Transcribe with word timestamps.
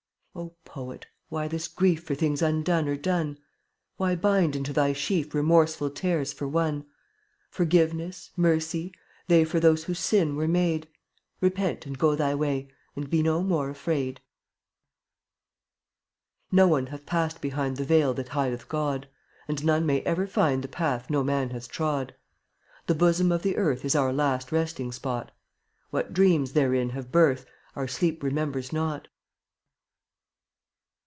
O 0.33 0.53
Poet! 0.63 1.07
why 1.27 1.49
this 1.49 1.67
grief 1.67 2.05
For 2.05 2.15
things 2.15 2.41
undone 2.41 2.87
or 2.87 2.95
done? 2.95 3.37
Why 3.97 4.15
bind 4.15 4.55
into 4.55 4.71
thy 4.71 4.93
sheaf 4.93 5.35
Remorseful 5.35 5.89
tares 5.89 6.31
for 6.31 6.47
one? 6.47 6.85
Forgiveness, 7.49 8.31
mercy— 8.37 8.93
they 9.27 9.43
For 9.43 9.59
those 9.59 9.83
who 9.83 9.93
sin 9.93 10.37
were 10.37 10.47
made; 10.47 10.87
Repent 11.41 11.85
and 11.85 11.97
go 11.99 12.15
thy 12.15 12.33
way, 12.33 12.69
And 12.95 13.09
be 13.09 13.21
no 13.21 13.43
more 13.43 13.69
afraid. 13.69 14.21
No 16.49 16.65
one 16.65 16.87
hath 16.87 17.05
passed 17.05 17.41
behind 17.41 17.75
The 17.75 17.83
veil 17.83 18.13
that 18.13 18.29
hideth 18.29 18.69
God, 18.69 19.09
And 19.49 19.63
none 19.65 19.85
may 19.85 20.01
ever 20.03 20.25
find 20.27 20.63
The 20.63 20.69
path 20.69 21.09
no 21.09 21.25
man 21.25 21.49
has 21.49 21.67
trod; 21.67 22.15
The 22.87 22.95
bosom 22.95 23.33
of 23.33 23.41
the 23.43 23.57
earth 23.57 23.83
Is 23.83 23.95
our 23.97 24.13
last 24.13 24.53
resting 24.53 24.93
spot; 24.93 25.31
What 25.89 26.13
dreams 26.13 26.53
therein 26.53 26.91
have 26.91 27.11
birth 27.11 27.45
Our 27.75 27.87
sleep 27.89 28.23
remembers 28.23 28.71
not. 28.71 29.09